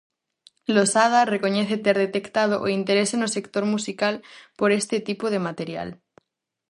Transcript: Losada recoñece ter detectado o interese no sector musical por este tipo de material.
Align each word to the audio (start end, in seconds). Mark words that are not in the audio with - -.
Losada 0.75 1.21
recoñece 1.33 1.75
ter 1.85 1.97
detectado 2.05 2.55
o 2.65 2.67
interese 2.79 3.15
no 3.19 3.27
sector 3.35 3.63
musical 3.75 4.15
por 4.59 4.69
este 4.79 4.95
tipo 5.07 5.25
de 5.33 5.39
material. 5.47 5.89